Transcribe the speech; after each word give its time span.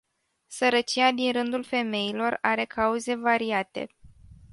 Sărăcia 0.47 1.11
din 1.11 1.31
rândul 1.31 1.63
femeilor 1.63 2.37
are 2.41 2.65
cauze 2.65 3.15
variate. 3.15 3.87